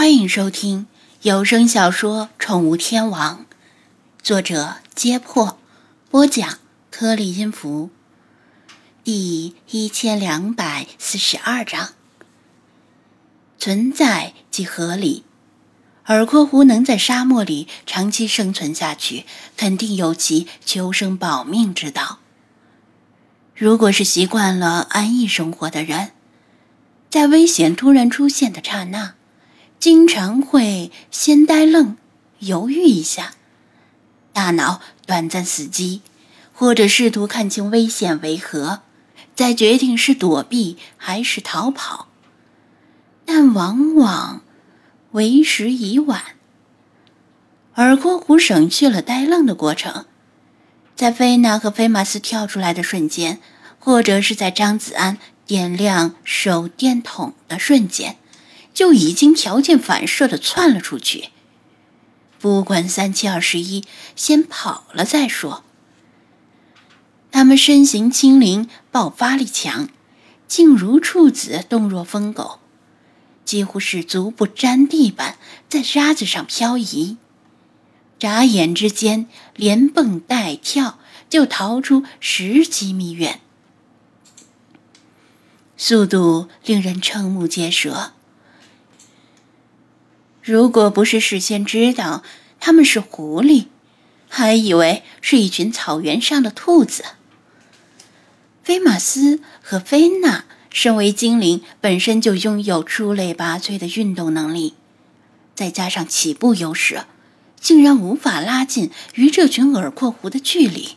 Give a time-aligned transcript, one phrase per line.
[0.00, 0.86] 欢迎收听
[1.20, 3.44] 有声小说《宠物天王》，
[4.22, 5.58] 作者：揭破，
[6.08, 6.58] 播讲：
[6.90, 7.90] 颗粒音符，
[9.04, 11.90] 第一千两百四十二章。
[13.58, 15.24] 存在即合理。
[16.06, 19.26] 耳廓狐能在沙漠里长期生存下去，
[19.58, 22.20] 肯定有其求生保命之道。
[23.54, 26.12] 如果是习惯了安逸生活的人，
[27.10, 29.16] 在危险突然出现的刹那，
[29.80, 31.96] 经常会先呆愣，
[32.40, 33.32] 犹豫一下，
[34.30, 36.02] 大脑短暂死机，
[36.52, 38.82] 或者试图看清危险为何，
[39.34, 42.08] 再决定是躲避还是逃跑。
[43.24, 44.42] 但往往
[45.12, 46.22] 为时已晚。
[47.76, 50.04] 耳廓狐省去了呆愣的过程，
[50.94, 53.40] 在菲娜和菲马斯跳出来的瞬间，
[53.78, 55.16] 或者是在张子安
[55.46, 58.16] 点亮手电筒的瞬间。
[58.80, 61.28] 就已经条件反射的窜了出去，
[62.38, 63.84] 不管三七二十一，
[64.16, 65.62] 先跑了再说。
[67.30, 69.90] 他们身形轻灵，爆发力强，
[70.48, 72.58] 静如处子，动若疯狗，
[73.44, 75.36] 几乎是足不沾地般
[75.68, 77.18] 在沙子上漂移，
[78.18, 83.42] 眨眼之间连蹦带跳就逃出十几米远，
[85.76, 88.14] 速度令人瞠目结舌。
[90.50, 92.24] 如果不是事先知道
[92.58, 93.66] 他们是狐狸，
[94.28, 97.04] 还以为是一群草原上的兔子。
[98.64, 104.74] 菲马斯和菲娜身为精灵，本身就拥有出类拔萃的运动能力，
[105.54, 107.04] 再加上起步优势，
[107.60, 110.96] 竟然无法拉近与这群耳廓狐的距离。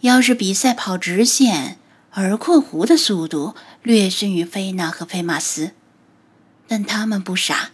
[0.00, 1.76] 要是比赛跑直线，
[2.14, 5.72] 耳廓狐的速度略逊于菲娜和菲马斯，
[6.66, 7.72] 但他们不傻。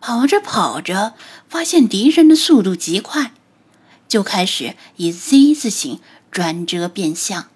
[0.00, 1.14] 跑着跑着，
[1.48, 3.32] 发现敌人的速度极快，
[4.08, 6.00] 就开始以 Z 字形
[6.30, 7.48] 转折变向。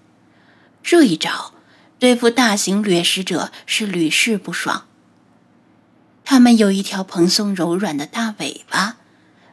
[0.83, 1.55] 这一招
[1.99, 4.85] 对付大型掠食者是屡试不爽。
[6.25, 8.97] 它们有一条蓬松柔软的大尾巴，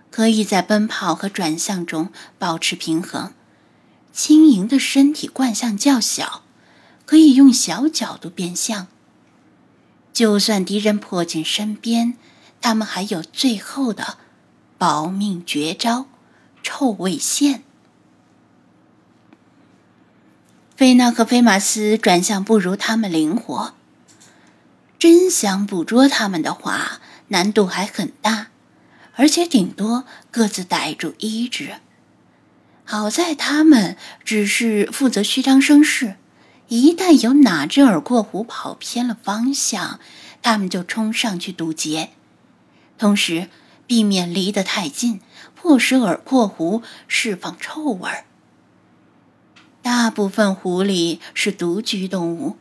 [0.09, 3.33] 可以在奔跑和转向中保持平衡。
[4.13, 6.43] 轻盈的身体惯向较小，
[7.05, 8.87] 可以用小角度变向。
[10.11, 12.17] 就算敌人迫近身边。
[12.61, 14.17] 他们还有最后的
[14.77, 16.05] 保命绝招——
[16.63, 17.63] 臭味线。
[20.75, 23.73] 菲娜和菲马斯转向不如他们灵活，
[24.97, 28.47] 真想捕捉他们的话，难度还很大，
[29.13, 31.75] 而且顶多各自逮住一只。
[32.83, 33.95] 好在他们
[34.25, 36.15] 只是负责虚张声势，
[36.67, 39.99] 一旦有哪只耳廓狐跑偏了方向，
[40.41, 42.09] 他们就冲上去堵截。
[43.01, 43.47] 同时，
[43.87, 45.21] 避免离得太近，
[45.55, 48.25] 迫使耳廓狐释放臭味儿。
[49.81, 52.57] 大部分狐狸是独居动物，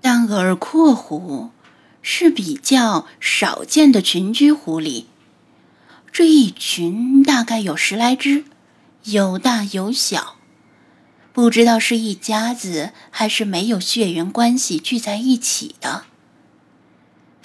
[0.00, 1.50] 但耳廓狐
[2.00, 5.06] 是比较少见的群居狐狸。
[6.12, 8.44] 这一群大概有十来只，
[9.02, 10.36] 有大有小，
[11.32, 16.04] 不知道是一家子还是没有血缘关系聚在一起的。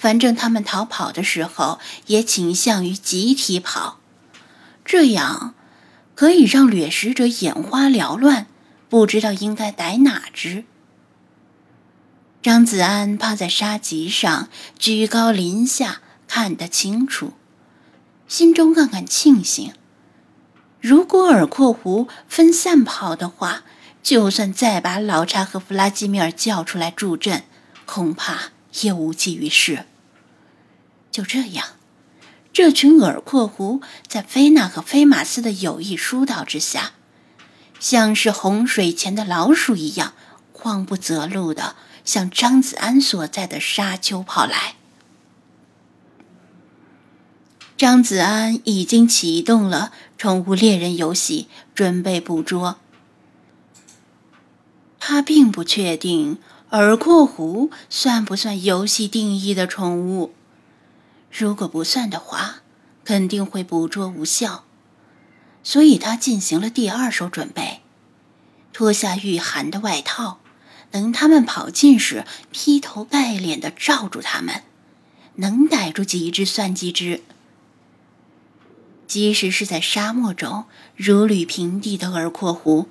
[0.00, 4.00] 反正他们逃跑的时候也倾向于集体跑，
[4.82, 5.54] 这样
[6.14, 8.46] 可以让掠食者眼花缭乱，
[8.88, 10.64] 不知道应该逮哪只。
[12.40, 17.34] 张子安趴在沙棘上，居高临下看得清楚，
[18.26, 19.74] 心中暗暗庆幸：
[20.80, 23.64] 如果耳廓狐分散跑的话，
[24.02, 27.44] 就算再把老查和弗拉基米尔叫出来助阵，
[27.84, 29.84] 恐怕也无济于事。
[31.10, 31.66] 就这样，
[32.52, 36.92] 这群耳廓狐在菲娜和菲马斯的有意疏导之下，
[37.78, 40.14] 像是洪水前的老鼠一样，
[40.52, 44.76] 慌不择路的向张子安所在的沙丘跑来。
[47.76, 52.76] 张子安已经启动了宠物猎人游戏，准备捕捉。
[54.98, 56.38] 他并不确定
[56.72, 60.34] 耳廓狐算不算游戏定义的宠物。
[61.30, 62.62] 如果不算的话，
[63.04, 64.64] 肯定会捕捉无效，
[65.62, 67.80] 所以他进行了第二手准备，
[68.72, 70.40] 脱下御寒的外套，
[70.90, 74.64] 等他们跑近时，劈头盖脸的罩住他们，
[75.36, 77.22] 能逮住几只算几只。
[79.06, 82.88] 即使是在沙漠中如履平地的耳廓狐，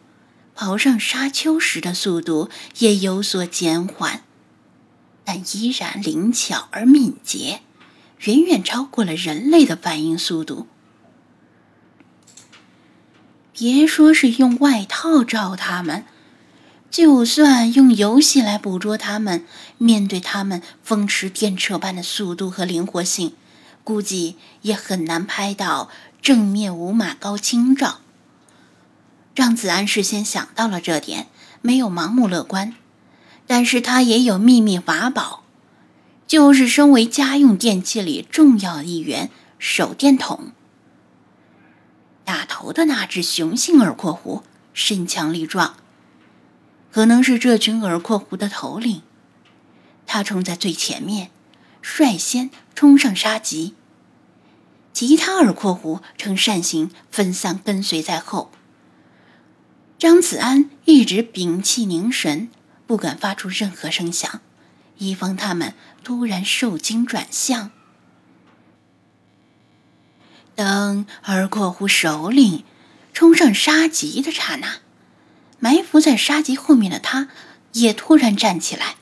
[0.54, 2.50] 跑上沙丘时的速度
[2.80, 4.24] 也有所减缓。
[5.24, 7.62] 但依然灵巧而敏捷，
[8.20, 10.68] 远远超过了人类的反应速度。
[13.54, 16.06] 别说是用外套罩他们，
[16.90, 19.46] 就算用游戏来捕捉他们，
[19.78, 23.34] 面对他们风驰电掣般的速度和灵活性，
[23.84, 25.90] 估计也很难拍到
[26.22, 28.00] 正面无码高清照。
[29.36, 31.28] 让子安事先想到了这点，
[31.62, 32.76] 没有盲目乐观，
[33.46, 35.44] 但是他也有秘密法宝，
[36.30, 40.52] 就是身为家用电器里重要一员——手电筒。
[42.24, 45.78] 打头的那只雄性耳廓狐身强力壮，
[46.92, 49.02] 可能是这群耳廓狐的头领。
[50.06, 51.32] 他冲在最前面，
[51.82, 53.74] 率先冲上杀敌。
[54.94, 58.52] 其他耳廓狐呈扇形分散跟随在后。
[59.98, 62.52] 张子安一直屏气凝神，
[62.86, 64.42] 不敢发出任何声响，
[65.00, 65.74] 以防他们
[66.04, 67.72] 突然受惊转向。
[70.56, 72.64] 等耳廓狐首领
[73.14, 74.78] 冲上沙棘的刹那，
[75.60, 77.30] 埋伏在沙棘后面的他
[77.74, 78.96] 也突然站起来。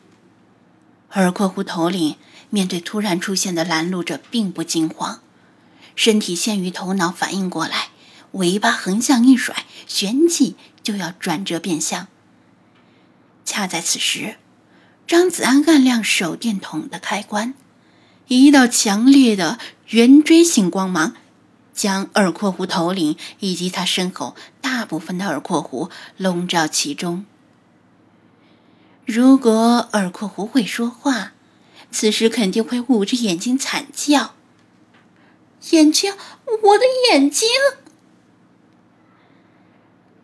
[1.13, 2.15] 耳廓狐头领
[2.49, 5.21] 面对突然出现的拦路者，并不惊慌，
[5.95, 7.89] 身体先于头脑反应过来，
[8.33, 12.07] 尾巴横向一甩，旋即就要转折变向。
[13.43, 14.37] 恰在此时，
[15.07, 17.53] 张子安按亮手电筒的开关，
[18.27, 19.57] 一道强烈的
[19.87, 21.15] 圆锥形光芒。
[21.73, 27.23] 将耳廓狐头领以及他身后大部分的耳廓狐笼罩其中。
[29.05, 31.33] 如果耳廓狐会说话，
[31.91, 34.33] 此时肯定会捂着眼睛惨叫
[35.69, 36.15] ：“眼睛，
[36.63, 37.47] 我的眼睛！”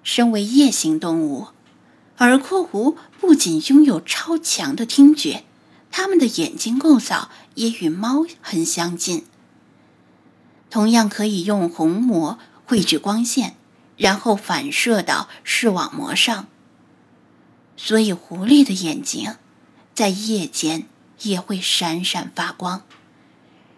[0.02, 1.50] 身为夜行动物，
[2.20, 5.44] 耳廓狐不仅拥有超强的听觉，
[5.92, 9.26] 它们的眼睛构造也与猫很相近。
[10.70, 13.56] 同样可以用虹膜汇聚光线，
[13.98, 16.48] 然后反射到视网膜上。
[17.76, 19.36] 所以，狐狸的眼睛
[19.94, 20.88] 在夜间
[21.24, 22.84] 也会闪闪发光，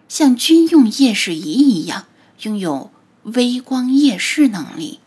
[0.08, 2.06] 像军用夜视仪一样，
[2.42, 2.92] 拥有
[3.24, 5.00] 微光夜视能力。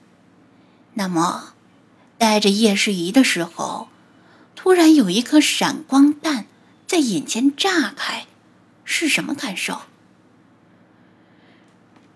[0.94, 1.52] 那么，
[2.18, 3.88] 戴着夜视仪的时候，
[4.54, 6.46] 突然有一颗闪光弹
[6.86, 8.26] 在眼前炸开，
[8.84, 9.82] 是什么感受？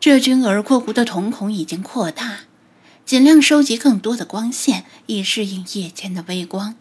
[0.00, 2.40] 这群耳廓狐的瞳孔已经扩大，
[3.06, 6.74] 尽量收集更多的光线，以适应夜间的微光。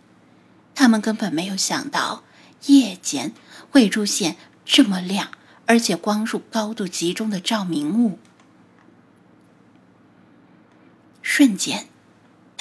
[0.74, 2.24] 他们根本没有想到
[2.66, 3.34] 夜间
[3.70, 5.30] 会出现这么亮，
[5.68, 8.18] 而且光束高度集中的照明物。
[11.22, 11.86] 瞬间，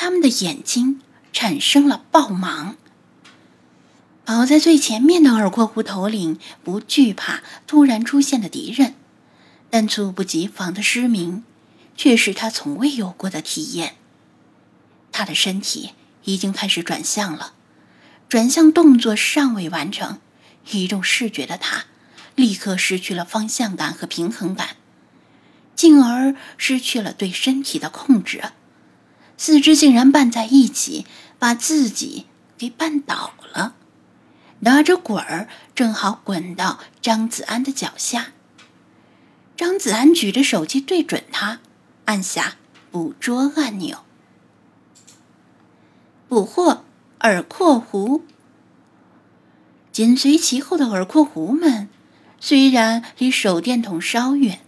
[0.02, 2.76] 他们的眼睛产生了爆芒。
[4.25, 8.94] 跑在最前面的耳廓狐头领不惧怕突然出现的敌人。
[9.69, 11.44] 但猝不及防的失明，
[11.99, 13.97] 却是他从未有过的体验。
[15.12, 15.91] 他的身体
[16.25, 17.52] 已经开始转向了，
[18.26, 20.19] 转向动作尚未完成，
[20.70, 21.85] 一种视觉的他
[22.35, 24.76] 立刻失去了方向感和平衡感，
[25.76, 28.43] 进而失去了对身体的控制，
[29.42, 31.06] 四肢竟然绊在一起，
[31.38, 32.26] 把自己
[32.58, 33.75] 给绊倒了，
[34.58, 38.35] 拿着滚儿正好滚到张子安的脚下。
[39.56, 41.61] 张子安举着手机对准他，
[42.04, 42.59] 按下
[42.90, 44.04] 捕捉按钮，
[46.28, 46.85] 捕获
[47.20, 48.26] 耳廓狐。
[49.90, 51.88] 紧随其后的耳廓狐们，
[52.38, 54.61] 虽然离手电筒稍远，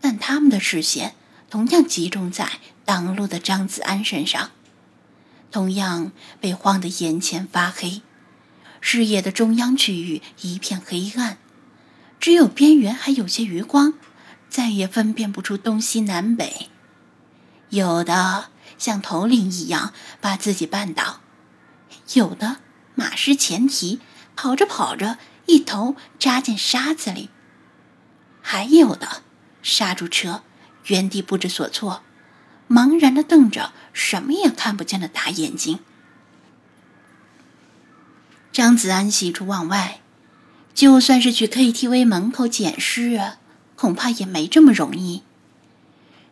[0.00, 1.14] 但他们的视线
[1.50, 2.48] 同样集中在
[2.90, 4.50] 挡路的张子安身上，
[5.52, 8.02] 同样被晃得眼前发黑，
[8.80, 11.38] 视野的中央区域一片黑暗，
[12.18, 13.94] 只有边缘还有些余光。
[14.48, 16.68] 再也分辨不出东西南北，
[17.68, 21.20] 有的像头领一样把自己绊倒，
[22.14, 22.56] 有的
[22.96, 24.00] 马失前蹄，
[24.34, 27.30] 跑着跑着一头扎进沙子里，
[28.42, 29.22] 还有的
[29.62, 30.42] 刹住车，
[30.86, 32.02] 原地不知所措，
[32.70, 35.80] 茫然的瞪着什么也看不见的大眼睛。
[38.52, 40.00] 张子安喜出望外，
[40.72, 43.20] 就算是去 KTV 门口捡尸！
[43.74, 45.22] 恐怕也没这么容易，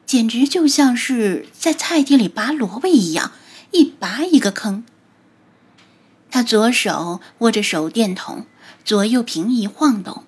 [0.07, 3.33] 简直就像是在菜地里拔萝卜一样，
[3.73, 4.85] 一拔一个坑。
[6.31, 8.47] 他左手握着手电筒，
[8.85, 10.25] 左右平移晃动，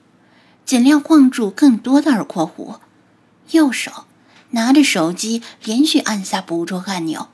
[0.64, 2.80] 尽量晃住更多的耳廓狐；
[3.50, 4.06] 右手
[4.50, 7.28] 拿着手机，连续按下捕捉按钮，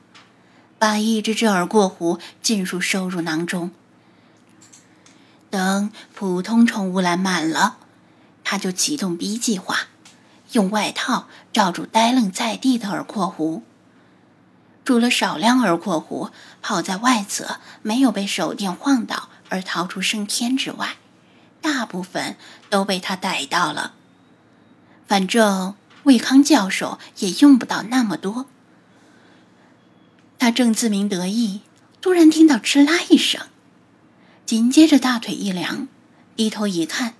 [0.77, 3.71] 把一只只耳廓狐尽数收入囊中。
[5.49, 7.77] 等普通宠物栏满了，
[8.43, 9.87] 他就启动 B 计划，
[10.51, 13.63] 用外套罩住呆愣在地的耳廓狐。
[14.85, 16.29] 除了少量耳廓狐
[16.61, 20.95] 跑在外侧，没有被手电晃倒而逃出升天之外，
[21.61, 22.37] 大部分
[22.69, 23.93] 都被他逮到了。
[25.07, 25.75] 反正
[26.07, 28.47] 卫康教授也用不到那么多。
[30.39, 31.61] 他正自鸣得意，
[32.01, 33.41] 突然听到“哧啦”一声，
[34.45, 35.87] 紧接着大腿一凉，
[36.35, 37.13] 低头一看，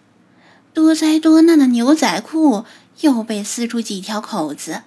[0.74, 2.66] 多灾多难的牛仔裤
[3.02, 4.82] 又被撕出几条口子。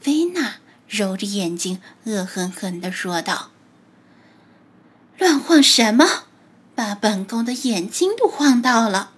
[0.00, 0.54] 菲娜。
[0.90, 3.52] 揉着眼睛，恶狠狠地说道
[5.18, 6.24] ：“乱晃什么？
[6.74, 9.12] 把本宫的眼睛都晃到了！”